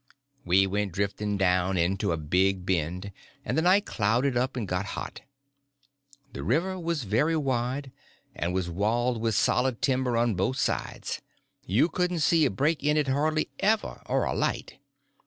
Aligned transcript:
We 0.43 0.65
went 0.65 0.93
drifting 0.93 1.37
down 1.37 1.77
into 1.77 2.11
a 2.11 2.17
big 2.17 2.65
bend, 2.65 3.11
and 3.45 3.55
the 3.55 3.61
night 3.61 3.85
clouded 3.85 4.35
up 4.35 4.55
and 4.57 4.67
got 4.67 4.83
hot. 4.97 5.21
The 6.33 6.41
river 6.43 6.79
was 6.79 7.03
very 7.03 7.35
wide, 7.37 7.91
and 8.33 8.51
was 8.51 8.67
walled 8.67 9.21
with 9.21 9.35
solid 9.35 9.79
timber 9.79 10.17
on 10.17 10.33
both 10.33 10.57
sides; 10.57 11.21
you 11.67 11.87
couldn't 11.87 12.21
see 12.21 12.47
a 12.47 12.49
break 12.49 12.83
in 12.83 12.97
it 12.97 13.09
hardly 13.09 13.49
ever, 13.59 14.01
or 14.07 14.23
a 14.23 14.33
light. 14.33 14.79